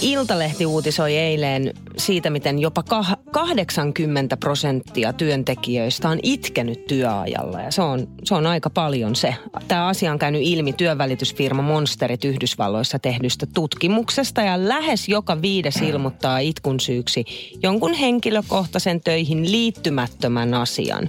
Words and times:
Iltalehti 0.00 0.66
uutisoi 0.66 1.16
eilen 1.16 1.74
siitä, 1.96 2.30
miten 2.30 2.58
jopa 2.58 2.82
kah- 2.90 3.30
80 3.30 4.36
prosenttia 4.36 5.12
työntekijöistä 5.12 6.08
on 6.08 6.18
itkenyt 6.22 6.86
työajalla. 6.86 7.60
Ja 7.60 7.70
se 7.70 7.82
on, 7.82 8.08
se 8.24 8.34
on 8.34 8.46
aika 8.46 8.70
paljon 8.70 9.16
se. 9.16 9.34
Tämä 9.68 9.86
asia 9.86 10.12
on 10.12 10.18
käynyt 10.18 10.40
ilmi 10.44 10.72
työvälitysfirma 10.72 11.62
Monsterit 11.62 12.24
Yhdysvalloissa 12.24 12.98
tehdystä 12.98 13.46
tutkimuksesta. 13.46 14.40
Ja 14.40 14.68
lähes 14.68 15.08
joka 15.08 15.42
viides 15.42 15.76
ilmoittaa 15.76 16.38
itkun 16.38 16.80
syyksi 16.80 17.24
jonkun 17.62 17.94
henkilökohtaisen 17.94 19.00
töihin 19.00 19.52
liittymättömän 19.52 20.54
asian. 20.54 21.08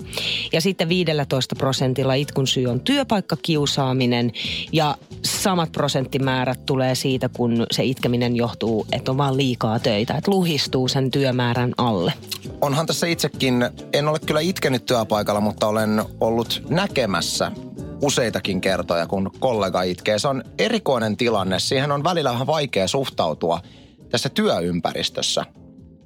Ja 0.53 0.61
sitten 0.61 0.89
15 0.89 1.55
prosentilla 1.55 2.13
itkun 2.13 2.47
syy 2.47 2.65
on 2.65 2.79
työpaikkakiusaaminen 2.79 4.31
ja 4.71 4.97
samat 5.45 5.71
prosenttimäärät 5.71 6.65
tulee 6.65 6.95
siitä, 6.95 7.29
kun 7.29 7.65
se 7.71 7.83
itkeminen 7.83 8.35
johtuu, 8.35 8.87
että 8.91 9.11
on 9.11 9.17
vaan 9.17 9.37
liikaa 9.37 9.79
töitä, 9.79 10.13
että 10.17 10.31
luhistuu 10.31 10.87
sen 10.87 11.11
työmäärän 11.11 11.73
alle. 11.77 12.13
Onhan 12.61 12.85
tässä 12.85 13.07
itsekin, 13.07 13.69
en 13.93 14.07
ole 14.07 14.19
kyllä 14.19 14.39
itkenyt 14.39 14.85
työpaikalla, 14.85 15.41
mutta 15.41 15.67
olen 15.67 16.03
ollut 16.21 16.63
näkemässä 16.69 17.51
useitakin 18.01 18.61
kertoja, 18.61 19.07
kun 19.07 19.31
kollega 19.39 19.81
itkee. 19.81 20.19
Se 20.19 20.27
on 20.27 20.43
erikoinen 20.57 21.17
tilanne. 21.17 21.59
Siihen 21.59 21.91
on 21.91 22.03
välillä 22.03 22.31
vähän 22.31 22.47
vaikea 22.47 22.87
suhtautua 22.87 23.59
tässä 24.09 24.29
työympäristössä 24.29 25.45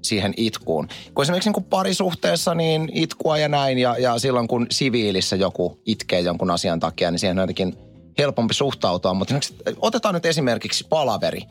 siihen 0.01 0.33
itkuun. 0.37 0.87
Kun 1.13 1.23
esimerkiksi 1.23 1.49
niin 1.49 1.53
kuin 1.53 1.65
parisuhteessa 1.69 2.55
niin 2.55 2.89
itkua 2.93 3.37
ja 3.37 3.49
näin, 3.49 3.77
ja, 3.77 3.97
ja 3.97 4.19
silloin 4.19 4.47
kun 4.47 4.67
siviilissä 4.71 5.35
joku 5.35 5.79
itkee 5.85 6.19
jonkun 6.19 6.51
asian 6.51 6.79
takia, 6.79 7.11
niin 7.11 7.19
siihen 7.19 7.39
on 7.39 7.43
jotenkin 7.43 7.88
helpompi 8.19 8.53
suhtautua. 8.53 9.13
Mutta 9.13 9.35
otetaan 9.77 10.15
nyt 10.15 10.25
esimerkiksi 10.25 10.85
palaveri, 10.89 11.41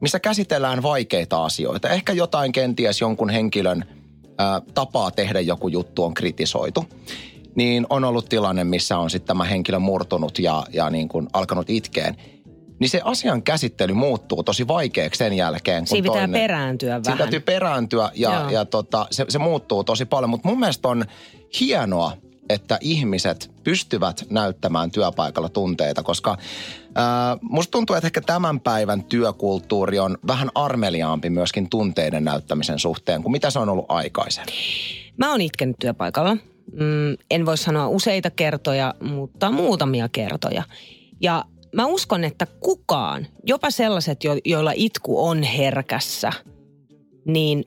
missä 0.00 0.20
käsitellään 0.20 0.82
vaikeita 0.82 1.44
asioita. 1.44 1.88
Ehkä 1.88 2.12
jotain 2.12 2.52
kenties 2.52 3.00
jonkun 3.00 3.30
henkilön 3.30 3.84
ää, 4.38 4.60
tapaa 4.74 5.10
tehdä 5.10 5.40
joku 5.40 5.68
juttu 5.68 6.04
on 6.04 6.14
kritisoitu. 6.14 6.84
Niin 7.54 7.86
on 7.90 8.04
ollut 8.04 8.28
tilanne, 8.28 8.64
missä 8.64 8.98
on 8.98 9.10
sitten 9.10 9.26
tämä 9.26 9.44
henkilö 9.44 9.78
murtunut 9.78 10.38
ja, 10.38 10.64
ja 10.72 10.90
niin 10.90 11.08
kuin 11.08 11.28
alkanut 11.32 11.70
itkeen 11.70 12.16
niin 12.78 12.88
se 12.88 13.00
asian 13.04 13.42
käsittely 13.42 13.92
muuttuu 13.92 14.42
tosi 14.42 14.68
vaikeaksi 14.68 15.18
sen 15.18 15.32
jälkeen. 15.32 15.82
Kun 15.82 15.88
Siinä 15.88 16.02
pitää 16.02 16.20
toinen, 16.20 16.40
perääntyä 16.40 16.88
vähän. 16.88 17.04
Siinä 17.04 17.18
täytyy 17.18 17.40
perääntyä 17.40 18.10
ja, 18.14 18.48
ja 18.50 18.64
tota, 18.64 19.06
se, 19.10 19.24
se 19.28 19.38
muuttuu 19.38 19.84
tosi 19.84 20.04
paljon. 20.04 20.30
Mutta 20.30 20.48
mun 20.48 20.60
mielestä 20.60 20.88
on 20.88 21.04
hienoa, 21.60 22.12
että 22.48 22.78
ihmiset 22.80 23.50
pystyvät 23.64 24.26
näyttämään 24.30 24.90
työpaikalla 24.90 25.48
tunteita, 25.48 26.02
koska 26.02 26.36
ää, 26.94 27.36
musta 27.42 27.70
tuntuu, 27.70 27.96
että 27.96 28.06
ehkä 28.06 28.20
tämän 28.20 28.60
päivän 28.60 29.04
työkulttuuri 29.04 29.98
on 29.98 30.18
vähän 30.26 30.50
armeliaampi 30.54 31.30
myöskin 31.30 31.70
tunteiden 31.70 32.24
näyttämisen 32.24 32.78
suhteen 32.78 33.22
kuin 33.22 33.32
mitä 33.32 33.50
se 33.50 33.58
on 33.58 33.68
ollut 33.68 33.86
aikaisemmin. 33.88 34.54
Mä 35.16 35.30
oon 35.30 35.40
itkenyt 35.40 35.76
työpaikalla. 35.80 36.34
Mm, 36.72 37.16
en 37.30 37.46
voi 37.46 37.58
sanoa 37.58 37.88
useita 37.88 38.30
kertoja, 38.30 38.94
mutta 39.00 39.50
muutamia 39.50 40.08
kertoja. 40.08 40.62
Ja 41.20 41.44
mä 41.72 41.86
uskon, 41.86 42.24
että 42.24 42.46
kukaan, 42.60 43.26
jopa 43.44 43.70
sellaiset, 43.70 44.24
jo, 44.24 44.36
joilla 44.44 44.72
itku 44.74 45.26
on 45.26 45.42
herkässä, 45.42 46.32
niin 47.24 47.64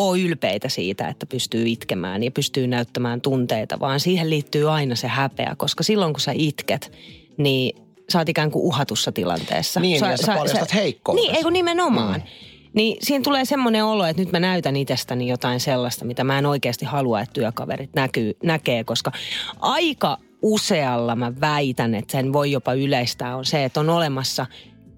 oo 0.00 0.16
ylpeitä 0.16 0.68
siitä, 0.68 1.08
että 1.08 1.26
pystyy 1.26 1.68
itkemään 1.68 2.22
ja 2.22 2.30
pystyy 2.30 2.66
näyttämään 2.66 3.20
tunteita, 3.20 3.80
vaan 3.80 4.00
siihen 4.00 4.30
liittyy 4.30 4.70
aina 4.70 4.94
se 4.94 5.08
häpeä, 5.08 5.54
koska 5.58 5.82
silloin 5.82 6.12
kun 6.12 6.20
sä 6.20 6.32
itket, 6.34 6.92
niin 7.36 7.76
sä 8.12 8.18
oot 8.18 8.28
ikään 8.28 8.50
kuin 8.50 8.64
uhatussa 8.64 9.12
tilanteessa. 9.12 9.80
Niin, 9.80 10.00
sä, 10.00 10.10
ja 10.10 10.16
sä 10.16 10.34
paljastat 10.34 10.74
heikkoutesi. 10.74 11.32
Niin, 11.32 11.52
nimenomaan. 11.52 12.20
Mm. 12.20 12.26
Niin 12.72 12.96
siinä 13.00 13.22
tulee 13.22 13.44
semmoinen 13.44 13.84
olo, 13.84 14.04
että 14.04 14.22
nyt 14.22 14.32
mä 14.32 14.40
näytän 14.40 14.76
itsestäni 14.76 15.28
jotain 15.28 15.60
sellaista, 15.60 16.04
mitä 16.04 16.24
mä 16.24 16.38
en 16.38 16.46
oikeasti 16.46 16.84
halua, 16.84 17.20
että 17.20 17.32
työkaverit 17.32 17.94
näkyy, 17.94 18.36
näkee, 18.42 18.84
koska 18.84 19.12
aika 19.60 20.18
usealla 20.42 21.16
mä 21.16 21.32
väitän, 21.40 21.94
että 21.94 22.12
sen 22.12 22.32
voi 22.32 22.52
jopa 22.52 22.72
yleistää, 22.74 23.36
on 23.36 23.44
se, 23.44 23.64
että 23.64 23.80
on 23.80 23.90
olemassa 23.90 24.46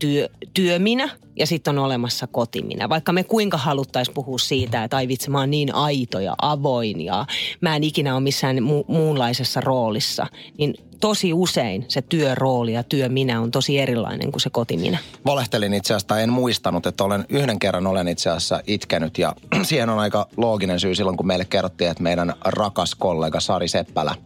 työ, 0.02 0.28
työminä 0.54 1.08
ja 1.36 1.46
sitten 1.46 1.78
on 1.78 1.84
olemassa 1.84 2.26
kotiminä. 2.26 2.88
Vaikka 2.88 3.12
me 3.12 3.24
kuinka 3.24 3.56
haluttaisiin 3.56 4.14
puhua 4.14 4.38
siitä, 4.38 4.84
että 4.84 4.96
ai 4.96 5.08
vitsi, 5.08 5.30
mä 5.30 5.38
oon 5.38 5.50
niin 5.50 5.74
aito 5.74 6.20
ja 6.20 6.34
avoin 6.42 7.00
ja 7.00 7.26
mä 7.60 7.76
en 7.76 7.84
ikinä 7.84 8.14
ole 8.14 8.22
missään 8.22 8.56
mu- 8.56 8.84
muunlaisessa 8.88 9.60
roolissa, 9.60 10.26
niin 10.58 10.74
tosi 11.00 11.32
usein 11.32 11.84
se 11.88 12.02
työrooli 12.02 12.72
ja 12.72 12.82
työminä 12.82 13.40
on 13.40 13.50
tosi 13.50 13.78
erilainen 13.78 14.32
kuin 14.32 14.40
se 14.40 14.50
kotiminä. 14.50 14.98
Valehtelin 15.26 15.74
itse 15.74 15.94
asiassa, 15.94 16.20
en 16.20 16.32
muistanut, 16.32 16.86
että 16.86 17.04
olen 17.04 17.24
yhden 17.28 17.58
kerran 17.58 17.86
olen 17.86 18.08
itse 18.08 18.30
asiassa 18.30 18.60
itkenyt 18.66 19.18
ja 19.18 19.34
siihen 19.62 19.90
on 19.90 19.98
aika 19.98 20.28
looginen 20.36 20.80
syy 20.80 20.94
silloin, 20.94 21.16
kun 21.16 21.26
meille 21.26 21.44
kerrottiin, 21.44 21.90
että 21.90 22.02
meidän 22.02 22.34
rakas 22.44 22.94
kollega 22.94 23.40
Sari 23.40 23.68
Seppälä– 23.68 24.14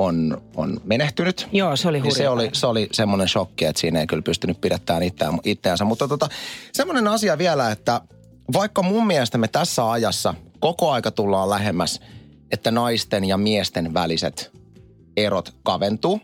on, 0.00 0.42
on 0.56 0.80
menehtynyt. 0.84 1.48
Joo, 1.52 1.76
se 1.76 1.88
oli 1.88 2.00
niin 2.00 2.14
se 2.14 2.28
oli, 2.28 2.50
se 2.52 2.66
oli 2.66 2.88
semmoinen 2.92 3.28
shokki, 3.28 3.64
että 3.64 3.80
siinä 3.80 4.00
ei 4.00 4.06
kyllä 4.06 4.22
pystynyt 4.22 4.60
pidättämään 4.60 5.02
itseään, 5.02 5.38
itseänsä. 5.44 5.84
Mutta 5.84 6.08
tota, 6.08 6.28
semmoinen 6.72 7.08
asia 7.08 7.38
vielä, 7.38 7.70
että 7.70 8.00
vaikka 8.52 8.82
mun 8.82 9.06
mielestä 9.06 9.38
me 9.38 9.48
tässä 9.48 9.90
ajassa 9.90 10.34
koko 10.60 10.90
aika 10.90 11.10
tullaan 11.10 11.50
lähemmäs, 11.50 12.00
että 12.50 12.70
naisten 12.70 13.24
ja 13.24 13.36
miesten 13.36 13.94
väliset 13.94 14.50
erot 15.16 15.54
kaventuu. 15.62 16.20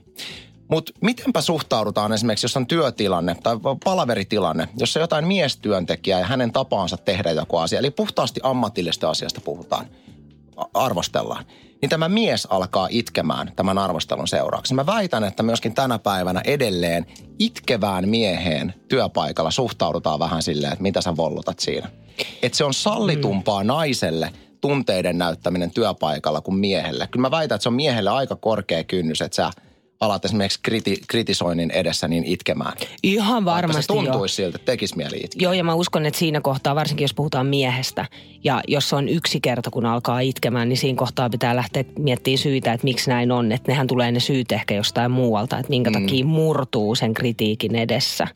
Mutta 0.69 0.92
mitenpä 1.00 1.41
suhtaudutaan 1.41 2.12
esimerkiksi, 2.12 2.44
jos 2.44 2.56
on 2.56 2.66
työtilanne 2.66 3.36
tai 3.42 3.56
palaveritilanne, 3.84 4.69
jossa 4.78 5.00
jotain 5.00 5.26
miestyöntekijää 5.26 6.20
ja 6.20 6.26
hänen 6.26 6.53
tapaansa 6.53 6.97
tehdä 6.97 7.31
joku 7.31 7.56
asia, 7.56 7.78
eli 7.78 7.91
puhtaasti 7.91 8.41
ammatillisesta 8.42 9.10
asiasta 9.10 9.41
puhutaan, 9.41 9.86
arvostellaan 10.75 11.44
niin 11.83 11.91
tämä 11.91 12.09
mies 12.09 12.47
alkaa 12.50 12.89
itkemään 12.91 13.53
tämän 13.56 13.78
arvostelun 13.78 14.28
seuraavaksi. 14.28 14.75
Mä 14.75 14.87
väitän, 14.87 15.25
että 15.25 15.43
myöskin 15.43 15.75
tänä 15.75 15.99
päivänä 15.99 16.43
edelleen 16.44 17.06
itkevään 17.39 18.09
mieheen 18.09 18.75
työpaikalla 18.89 19.50
suhtaudutaan 19.50 20.19
vähän 20.19 20.43
silleen, 20.43 20.72
että 20.72 20.83
mitä 20.83 21.00
sä 21.00 21.16
vollutat 21.16 21.59
siinä. 21.59 21.91
Että 22.43 22.59
se 22.59 22.65
on 22.65 22.75
sallitumpaa 22.75 23.62
mm. 23.62 23.66
naiselle 23.66 24.33
tunteiden 24.61 25.19
näyttäminen 25.19 25.71
työpaikalla 25.71 26.41
kuin 26.41 26.56
miehelle. 26.56 27.09
Kyllä 27.11 27.22
mä 27.22 27.31
väitän, 27.31 27.56
että 27.56 27.62
se 27.62 27.69
on 27.69 27.75
miehelle 27.75 28.11
aika 28.11 28.37
korkea 28.37 28.84
kynnys, 28.84 29.21
että 29.21 29.37
sä– 29.37 29.50
alat 30.01 30.25
esimerkiksi 30.25 30.59
kriti, 30.62 31.01
kritisoinnin 31.09 31.71
edessä 31.71 32.09
niin 32.09 32.25
itkemään. 32.25 32.73
Ihan 33.03 33.45
varmasti 33.45 33.83
se 33.83 33.89
tuntuisi 33.89 34.43
jo. 34.43 34.47
siltä, 34.47 34.57
että 34.57 34.73
tekisi 34.73 34.97
mieli 34.97 35.17
itkeä. 35.17 35.39
Joo, 35.41 35.53
ja 35.53 35.65
mä 35.65 35.75
uskon, 35.75 36.07
että 36.07 36.19
siinä 36.19 36.41
kohtaa, 36.41 36.75
varsinkin 36.75 37.05
jos 37.05 37.15
puhutaan 37.15 37.47
miehestä, 37.47 38.07
ja 38.45 38.61
jos 38.69 38.93
on 38.93 39.09
yksi 39.09 39.41
kerta, 39.41 39.71
kun 39.71 39.87
alkaa 39.87 40.21
itkemään, 40.21 40.69
niin 40.69 40.77
siinä 40.77 40.97
kohtaa 40.97 41.31
pitää 41.31 41.57
lähteä 41.57 41.84
miettimään 41.99 42.39
syitä, 42.39 42.73
että 42.73 42.84
miksi 42.84 43.11
näin 43.11 43.33
on. 43.33 43.53
Että 43.53 43.73
nehän 43.73 43.87
tulee 43.87 44.12
ne 44.12 44.21
syyt 44.21 44.53
ehkä 44.53 44.75
jostain 44.75 45.11
muualta, 45.11 45.59
että 45.59 45.71
minkä 45.71 45.91
mm. 45.91 46.01
takia 46.01 46.25
murtuu 46.25 46.95
sen 46.95 47.15
kritiikin 47.15 47.75
edessä. 47.77 48.28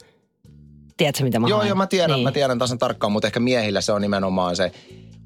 Tiedätkö, 0.96 1.24
mitä 1.24 1.38
mä 1.38 1.48
Joo, 1.48 1.58
haen? 1.58 1.68
joo, 1.68 1.76
mä 1.76 1.86
tiedän, 1.86 2.10
niin. 2.10 2.24
mä 2.24 2.32
tiedän 2.32 2.58
tasan 2.58 2.78
tarkkaan, 2.78 3.12
mutta 3.12 3.26
ehkä 3.26 3.40
miehillä 3.40 3.80
se 3.80 3.92
on 3.92 4.02
nimenomaan 4.02 4.56
se 4.56 4.72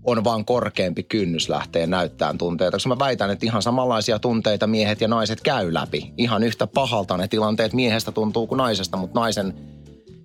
on 0.04 0.24
vaan 0.24 0.44
korkeampi 0.44 1.02
kynnys 1.02 1.48
lähteä 1.48 1.86
näyttämään 1.86 2.38
tunteita. 2.38 2.74
Koska 2.74 2.88
mä 2.88 2.98
väitän, 2.98 3.30
että 3.30 3.46
ihan 3.46 3.62
samanlaisia 3.62 4.18
tunteita 4.18 4.66
miehet 4.66 5.00
ja 5.00 5.08
naiset 5.08 5.40
käy 5.40 5.74
läpi. 5.74 6.12
Ihan 6.16 6.42
yhtä 6.42 6.66
pahalta 6.66 7.16
ne 7.16 7.28
tilanteet 7.28 7.72
miehestä 7.72 8.12
tuntuu 8.12 8.46
kuin 8.46 8.58
naisesta, 8.58 8.96
mutta 8.96 9.20
naisen 9.20 9.54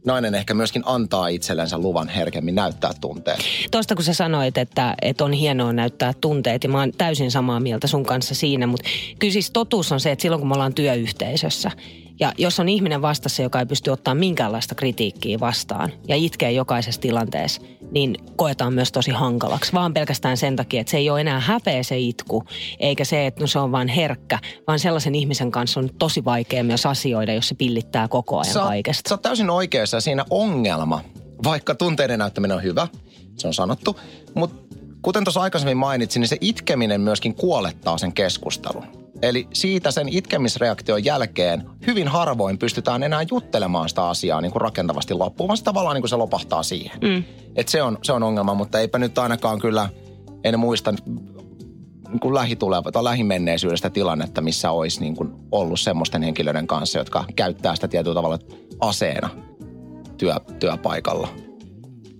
nainen 0.06 0.35
ehkä 0.35 0.53
myöskin 0.53 0.84
antaa 0.85 1.28
itsellensä 1.28 1.78
luvan 1.78 2.07
herkemmin 2.07 2.56
näyttää 2.56 2.91
tunteet. 3.01 3.40
Tuosta 3.72 3.95
kun 3.95 4.03
sä 4.03 4.13
sanoit, 4.13 4.57
että, 4.57 4.95
että 5.01 5.25
on 5.25 5.34
hienoa 5.34 5.73
näyttää 5.73 6.13
tunteet 6.22 6.63
ja 6.63 6.69
mä 6.69 6.79
oon 6.79 6.91
täysin 6.91 7.31
samaa 7.31 7.59
mieltä 7.59 7.88
sun 7.88 8.06
kanssa 8.06 8.35
siinä, 8.35 8.67
mutta 8.67 8.90
kyllä 9.19 9.34
siis 9.34 9.51
totuus 9.51 9.91
on 9.91 10.00
se, 10.00 10.11
että 10.11 10.22
silloin 10.22 10.40
kun 10.40 10.47
me 10.47 10.53
ollaan 10.53 10.73
työyhteisössä 10.73 11.72
ja 12.19 12.34
jos 12.38 12.59
on 12.59 12.69
ihminen 12.69 13.02
vastassa, 13.02 13.43
joka 13.43 13.59
ei 13.59 13.66
pysty 13.66 13.90
ottaa 13.90 14.16
minkäänlaista 14.16 14.76
kritiikkiä 14.76 15.40
vastaan 15.40 15.91
ja 16.08 16.16
itkee 16.16 16.52
jokaisessa 16.52 17.02
tilanteessa, 17.02 17.61
niin 17.91 18.17
koetaan 18.35 18.73
myös 18.73 18.91
tosi 18.91 19.11
hankalaksi. 19.11 19.73
Vaan 19.73 19.93
pelkästään 19.93 20.38
sen 20.38 20.55
takia, 20.55 20.82
että 20.82 20.91
se 20.91 20.97
ei 20.97 21.09
ole 21.09 21.22
enää 21.22 21.40
häpeä 21.40 21.84
se 21.84 21.99
itku, 21.99 22.43
eikä 22.79 23.05
se, 23.05 23.28
että 23.28 23.41
no 23.41 23.47
se 23.47 23.59
on 23.59 23.72
vain 23.72 23.88
herkkä, 23.88 24.40
vaan 24.67 24.79
sellaisen 24.79 25.16
ihmisen 25.16 25.52
kanssa 25.52 25.79
on 25.79 25.90
tosi 25.99 26.26
vaikea 26.26 26.64
myös 26.64 26.85
asioida, 26.85 27.34
jos 27.34 27.47
se 27.47 27.55
pillittää 27.55 28.08
koko 28.08 28.40
ajan 28.40 28.53
sä, 28.53 28.59
kaikesta. 28.59 29.09
Sä 29.09 29.16
oot 29.16 29.22
täysin 29.22 29.49
oikeassa 29.49 30.02
siinä 30.02 30.26
ongelma, 30.29 31.02
vaikka 31.43 31.76
tunteiden 31.76 32.20
näyttäminen 32.20 32.58
on 32.58 32.64
hyvä, 32.64 32.88
se 33.38 33.47
on 33.47 33.53
sanottu, 33.53 33.99
mutta 34.35 34.76
kuten 35.02 35.23
tuossa 35.23 35.41
aikaisemmin 35.41 35.78
mainitsin, 35.78 36.20
niin 36.20 36.28
se 36.28 36.38
itkeminen 36.41 37.02
myöskin 37.02 37.35
kuolettaa 37.35 37.97
sen 37.97 38.14
keskustelun. 38.14 38.98
Eli 39.21 39.47
siitä 39.53 39.91
sen 39.91 40.09
itkemisreaktion 40.09 41.05
jälkeen 41.05 41.69
hyvin 41.87 42.07
harvoin 42.07 42.57
pystytään 42.57 43.03
enää 43.03 43.21
juttelemaan 43.31 43.89
sitä 43.89 44.07
asiaa 44.07 44.41
niin 44.41 44.51
kuin 44.51 44.61
rakentavasti 44.61 45.13
loppuun, 45.13 45.47
vaan 45.47 45.57
se 45.57 45.63
tavallaan 45.63 45.93
niin 45.95 46.01
kuin 46.01 46.09
se 46.09 46.16
lopahtaa 46.16 46.63
siihen. 46.63 46.99
Mm. 47.01 47.23
Et 47.55 47.67
se, 47.67 47.81
on, 47.81 47.97
se 48.01 48.13
on 48.13 48.23
ongelma, 48.23 48.53
mutta 48.53 48.79
eipä 48.79 48.99
nyt 48.99 49.17
ainakaan 49.17 49.59
kyllä, 49.59 49.89
en 50.43 50.59
muista 50.59 50.91
niin 50.91 52.19
kuin 52.19 52.33
lähituleva, 52.33 52.91
tai 52.91 53.03
lähimenneisyydestä 53.03 53.89
tilannetta, 53.89 54.41
missä 54.41 54.71
olisi 54.71 55.01
niin 55.01 55.16
kuin 55.16 55.29
ollut 55.51 55.79
semmoisten 55.79 56.23
henkilöiden 56.23 56.67
kanssa, 56.67 56.99
jotka 56.99 57.25
käyttää 57.35 57.75
sitä 57.75 57.87
tietyllä 57.87 58.16
tavalla 58.16 58.39
aseena 58.79 59.29
työ, 60.17 60.35
työpaikalla. 60.59 61.27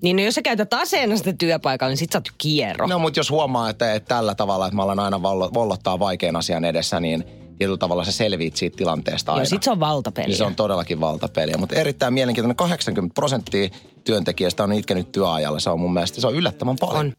Niin 0.01 0.15
no 0.15 0.21
jos 0.21 0.35
sä 0.35 0.41
käytät 0.41 0.73
aseena 0.73 1.17
sitä 1.17 1.33
työpaikalla, 1.33 1.89
niin 1.89 1.97
sit 1.97 2.11
sä 2.11 2.17
oot 2.17 2.31
kierro. 2.37 2.87
No 2.87 2.99
mutta 2.99 3.19
jos 3.19 3.31
huomaa, 3.31 3.69
että, 3.69 3.93
että 3.93 4.15
tällä 4.15 4.35
tavalla, 4.35 4.65
että 4.65 4.75
mä 4.75 4.83
alan 4.83 4.99
aina 4.99 5.17
vollo- 5.17 5.53
vollottaa 5.53 5.99
vaikean 5.99 6.35
asian 6.35 6.65
edessä, 6.65 6.99
niin 6.99 7.23
tietyllä 7.57 7.77
tavalla 7.77 8.03
sä 8.03 8.11
selviit 8.11 8.55
siitä 8.55 8.77
tilanteesta 8.77 9.31
aina. 9.31 9.41
Joo, 9.41 9.45
sit 9.45 9.63
se 9.63 9.71
on 9.71 9.79
valtapeliä. 9.79 10.27
Niin 10.27 10.37
se 10.37 10.43
on 10.43 10.55
todellakin 10.55 10.99
valtapeliä, 10.99 11.57
mutta 11.57 11.75
erittäin 11.75 12.13
mielenkiintoinen. 12.13 12.55
80 12.55 13.13
prosenttia 13.13 13.69
työntekijästä 14.03 14.63
on 14.63 14.73
itkenyt 14.73 15.11
työajalla. 15.11 15.59
Se 15.59 15.69
on 15.69 15.79
mun 15.79 15.93
mielestä, 15.93 16.21
se 16.21 16.27
on 16.27 16.35
yllättävän 16.35 16.75
paljon. 16.79 16.97
On. 17.05 17.13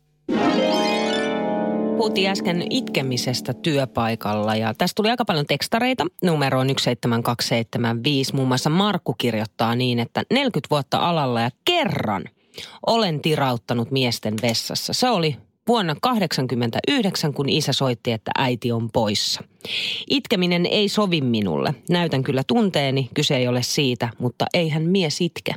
Puhuttiin 1.97 2.31
äsken 2.31 2.65
itkemisestä 2.71 3.55
työpaikalla 3.55 4.57
ja 4.57 4.75
tästä 4.75 4.95
tuli 4.95 5.11
aika 5.11 5.25
paljon 5.25 5.47
tekstareita 5.47 6.07
numeroon 6.25 6.67
17275. 6.67 8.35
Muun 8.35 8.49
muassa 8.49 8.71
Markku 8.71 9.15
kirjoittaa 9.19 9.75
niin, 9.75 9.99
että 9.99 10.23
40 10.31 10.67
vuotta 10.71 10.99
alalla 10.99 11.41
ja 11.41 11.51
kerran 11.65 12.25
olen 12.87 13.21
tirauttanut 13.21 13.91
miesten 13.91 14.35
vessassa. 14.43 14.93
Se 14.93 15.11
oli 15.11 15.37
vuonna 15.69 15.95
1989, 15.95 17.35
kun 17.35 17.49
isä 17.49 17.73
soitti, 17.73 18.13
että 18.13 18.31
äiti 18.39 18.73
on 18.73 18.91
poissa. 18.91 19.41
Itkeminen 20.11 20.67
ei 20.67 20.89
sovi 20.89 21.21
minulle. 21.21 21.75
Näytän 21.89 22.23
kyllä 22.23 22.43
tunteeni, 22.47 23.11
kyse 23.15 23.37
ei 23.37 23.49
ole 23.49 23.63
siitä, 23.63 24.09
mutta 24.19 24.47
eihän 24.55 24.83
mies 24.83 25.21
itke. 25.21 25.55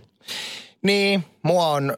Niin, 0.82 1.24
mua 1.44 1.68
on 1.68 1.98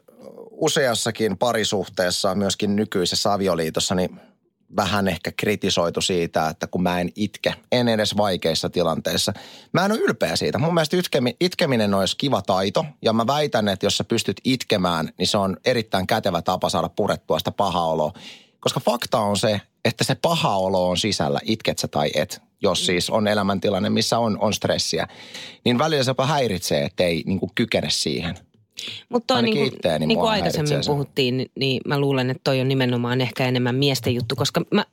useassakin 0.51 1.37
parisuhteessa, 1.37 2.35
myöskin 2.35 2.75
nykyisessä 2.75 3.33
avioliitossa, 3.33 3.95
niin 3.95 4.19
vähän 4.75 5.07
ehkä 5.07 5.31
kritisoitu 5.31 6.01
siitä, 6.01 6.49
että 6.49 6.67
kun 6.67 6.83
mä 6.83 6.99
en 6.99 7.09
itke, 7.15 7.53
en 7.71 7.87
edes 7.87 8.17
vaikeissa 8.17 8.69
tilanteissa. 8.69 9.33
Mä 9.73 9.85
en 9.85 9.91
ole 9.91 9.99
ylpeä 9.99 10.35
siitä. 10.35 10.57
Mun 10.57 10.73
mielestä 10.73 10.97
itkemi, 10.97 11.35
itkeminen 11.39 11.93
olisi 11.93 12.17
kiva 12.17 12.41
taito 12.41 12.85
ja 13.01 13.13
mä 13.13 13.27
väitän, 13.27 13.67
että 13.67 13.85
jos 13.85 13.97
sä 13.97 14.03
pystyt 14.03 14.41
itkemään, 14.43 15.09
niin 15.17 15.27
se 15.27 15.37
on 15.37 15.57
erittäin 15.65 16.07
kätevä 16.07 16.41
tapa 16.41 16.69
saada 16.69 16.89
purettua 16.89 17.39
sitä 17.39 17.51
pahaa 17.51 17.87
oloa. 17.87 18.11
Koska 18.59 18.79
fakta 18.79 19.19
on 19.19 19.37
se, 19.37 19.61
että 19.85 20.03
se 20.03 20.15
paha 20.15 20.57
olo 20.57 20.89
on 20.89 20.97
sisällä, 20.97 21.39
itket 21.43 21.79
sä 21.79 21.87
tai 21.87 22.11
et, 22.15 22.41
jos 22.61 22.85
siis 22.85 23.09
on 23.09 23.27
elämäntilanne, 23.27 23.89
missä 23.89 24.19
on, 24.19 24.37
on 24.39 24.53
stressiä. 24.53 25.07
Niin 25.65 25.77
välillä 25.77 26.03
se 26.03 26.09
jopa 26.09 26.25
häiritsee, 26.25 26.85
että 26.85 27.03
ei 27.03 27.23
niin 27.25 27.39
kykene 27.55 27.89
siihen. 27.89 28.35
Mutta 29.09 29.35
Ainakin 29.35 29.61
niin 29.61 29.71
kuin, 29.81 30.07
niin 30.07 30.19
kuin 30.19 30.29
aikaisemmin 30.29 30.69
häiritsee 30.69 30.83
se. 30.83 30.91
puhuttiin, 30.91 31.51
niin 31.55 31.81
mä 31.87 31.99
luulen, 31.99 32.29
että 32.29 32.41
toi 32.43 32.61
on 32.61 32.67
nimenomaan 32.67 33.21
ehkä 33.21 33.45
enemmän 33.45 33.75
miesten 33.75 34.15
juttu, 34.15 34.35
koska 34.35 34.61
mä 34.71 34.85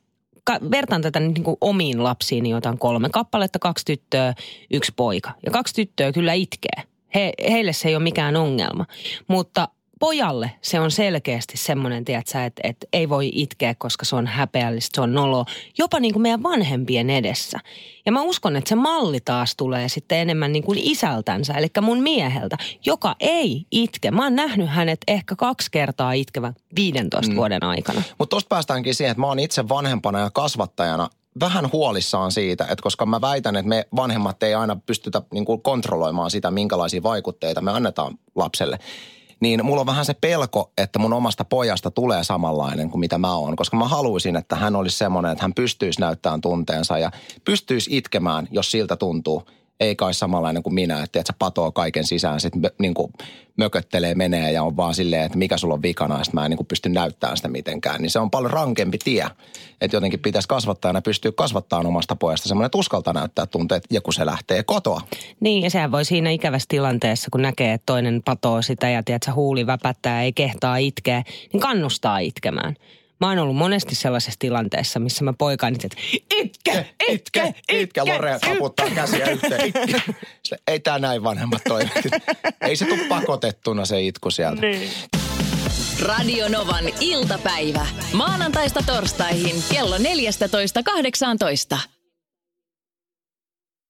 ka- 0.43 0.59
vertaan 0.71 1.01
tätä 1.01 1.19
nyt 1.19 1.33
niin 1.33 1.43
kuin 1.43 1.57
omiin 1.61 2.03
lapsiini, 2.03 2.49
joita 2.49 2.69
on 2.69 2.77
kolme 2.77 3.09
kappaletta, 3.09 3.59
kaksi 3.59 3.85
tyttöä, 3.85 4.33
yksi 4.71 4.93
poika. 4.95 5.31
Ja 5.45 5.51
kaksi 5.51 5.75
tyttöä 5.75 6.11
kyllä 6.11 6.33
itkee. 6.33 6.83
He, 7.15 7.33
heille 7.49 7.73
se 7.73 7.89
ei 7.89 7.95
ole 7.95 8.03
mikään 8.03 8.35
ongelma. 8.35 8.85
Mutta 9.27 9.67
pojalle 10.03 10.51
se 10.61 10.79
on 10.79 10.91
selkeästi 10.91 11.57
semmoinen, 11.57 12.05
tiedätkö, 12.05 12.43
että, 12.43 12.61
että 12.63 12.87
ei 12.93 13.09
voi 13.09 13.31
itkeä, 13.33 13.75
koska 13.75 14.05
se 14.05 14.15
on 14.15 14.27
häpeällistä, 14.27 14.95
se 14.95 15.01
on 15.01 15.13
nolo. 15.13 15.45
Jopa 15.77 15.99
niin 15.99 16.13
kuin 16.13 16.21
meidän 16.21 16.43
vanhempien 16.43 17.09
edessä. 17.09 17.59
Ja 18.05 18.11
mä 18.11 18.21
uskon, 18.21 18.55
että 18.55 18.69
se 18.69 18.75
malli 18.75 19.19
taas 19.19 19.55
tulee 19.55 19.89
sitten 19.89 20.17
enemmän 20.17 20.53
niin 20.53 20.63
kuin 20.63 20.79
isältänsä, 20.81 21.53
eli 21.53 21.67
mun 21.81 21.99
mieheltä, 21.99 22.57
joka 22.85 23.15
ei 23.19 23.65
itke. 23.71 24.11
Mä 24.11 24.23
oon 24.23 24.35
nähnyt 24.35 24.69
hänet 24.69 24.99
ehkä 25.07 25.35
kaksi 25.35 25.71
kertaa 25.71 26.13
itkevän 26.13 26.53
15 26.75 27.31
mm. 27.31 27.37
vuoden 27.37 27.63
aikana. 27.63 28.01
Mutta 28.19 28.35
tosta 28.35 28.47
päästäänkin 28.47 28.95
siihen, 28.95 29.11
että 29.11 29.21
mä 29.21 29.27
oon 29.27 29.39
itse 29.39 29.69
vanhempana 29.69 30.19
ja 30.19 30.29
kasvattajana 30.29 31.09
vähän 31.39 31.69
huolissaan 31.71 32.31
siitä, 32.31 32.63
että 32.63 32.83
koska 32.83 33.05
mä 33.05 33.21
väitän, 33.21 33.55
että 33.55 33.69
me 33.69 33.87
vanhemmat 33.95 34.43
ei 34.43 34.53
aina 34.53 34.77
pystytä 34.85 35.21
niin 35.33 35.45
kuin 35.45 35.61
kontrolloimaan 35.61 36.31
sitä, 36.31 36.51
minkälaisia 36.51 37.03
vaikutteita 37.03 37.61
me 37.61 37.71
annetaan 37.71 38.17
lapselle. 38.35 38.79
Niin 39.43 39.65
mulla 39.65 39.81
on 39.81 39.85
vähän 39.85 40.05
se 40.05 40.13
pelko, 40.13 40.71
että 40.77 40.99
mun 40.99 41.13
omasta 41.13 41.45
pojasta 41.45 41.91
tulee 41.91 42.23
samanlainen 42.23 42.89
kuin 42.89 42.99
mitä 42.99 43.17
mä 43.17 43.35
oon. 43.35 43.55
Koska 43.55 43.77
mä 43.77 43.87
haluaisin, 43.87 44.35
että 44.35 44.55
hän 44.55 44.75
olisi 44.75 44.97
semmoinen, 44.97 45.31
että 45.31 45.43
hän 45.43 45.53
pystyisi 45.53 46.01
näyttämään 46.01 46.41
tunteensa 46.41 46.97
ja 46.97 47.11
pystyisi 47.45 47.97
itkemään, 47.97 48.47
jos 48.51 48.71
siltä 48.71 48.95
tuntuu. 48.95 49.43
Ei 49.79 49.95
kai 49.95 50.13
samanlainen 50.13 50.63
kuin 50.63 50.73
minä, 50.73 51.03
että, 51.03 51.21
se 51.25 51.33
patoo 51.39 51.71
kaiken 51.71 52.03
sisään, 52.03 52.39
sitten 52.39 52.71
niin 52.79 52.93
mököttelee, 53.57 54.15
menee 54.15 54.51
ja 54.51 54.63
on 54.63 54.77
vaan 54.77 54.93
silleen, 54.93 55.23
että 55.23 55.37
mikä 55.37 55.57
sulla 55.57 55.73
on 55.73 55.81
vikana, 55.81 56.17
ja 56.17 56.23
mä 56.33 56.45
en 56.45 56.49
niin 56.49 56.57
kuin 56.57 56.67
pysty 56.67 56.89
näyttämään 56.89 57.37
sitä 57.37 57.47
mitenkään. 57.47 58.01
Niin 58.01 58.09
se 58.09 58.19
on 58.19 58.31
paljon 58.31 58.51
rankempi 58.51 58.97
tie, 58.97 59.25
että 59.81 59.97
jotenkin 59.97 60.19
pitäisi 60.19 60.47
kasvattajana 60.47 61.01
pystyä 61.01 61.31
kasvattamaan 61.31 61.85
omasta 61.85 62.15
pojasta 62.15 62.47
semmoinen, 62.47 62.65
että 62.65 62.77
uskaltaa 62.77 63.13
näyttää 63.13 63.45
tunteet, 63.45 63.83
ja 63.89 64.01
kun 64.01 64.13
se 64.13 64.25
lähtee 64.25 64.63
kotoa. 64.63 65.01
Niin, 65.39 65.63
ja 65.63 65.69
sehän 65.69 65.91
voi 65.91 66.05
siinä 66.05 66.29
ikävässä 66.29 66.65
tilanteessa, 66.69 67.27
kun 67.31 67.41
näkee, 67.41 67.73
että 67.73 67.85
toinen 67.85 68.21
patoo 68.25 68.61
sitä 68.61 68.89
ja 68.89 69.03
tiedät, 69.03 69.35
huuli 69.35 69.67
väpättää, 69.67 70.23
ei 70.23 70.33
kehtaa 70.33 70.77
itkeä, 70.77 71.23
niin 71.53 71.61
kannustaa 71.61 72.19
itkemään. 72.19 72.75
Mä 73.23 73.29
oon 73.29 73.39
ollut 73.39 73.55
monesti 73.55 73.95
sellaisessa 73.95 74.39
tilanteessa, 74.39 74.99
missä 74.99 75.23
mä 75.23 75.33
poikaani, 75.33 75.77
että 75.83 75.97
itke, 76.35 76.95
itke, 77.09 77.53
itke. 77.71 78.01
Lore 78.03 78.39
kaputtaa 78.45 78.89
käsiä 78.89 79.25
yhteen. 79.25 79.67
Itke. 79.67 80.01
Sille, 80.43 80.61
ei 80.67 80.79
tää 80.79 80.99
näin 80.99 81.23
vanhemmat 81.23 81.61
toimi. 81.67 81.91
ei 82.61 82.75
se 82.75 82.85
tule 82.85 83.07
pakotettuna 83.09 83.85
se 83.85 84.01
itku 84.01 84.31
sieltä. 84.31 84.61
Niin. 84.61 84.89
Radio 86.01 86.49
Novan 86.49 86.85
iltapäivä. 86.99 87.87
Maanantaista 88.13 88.83
torstaihin 88.85 89.63
kello 89.71 89.97
14.18. 89.97 91.77